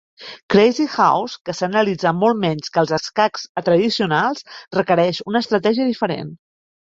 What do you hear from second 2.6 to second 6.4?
que els escacs tradicionals, requereix una estratègia diferent.